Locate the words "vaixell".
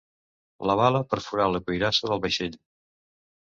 2.27-2.59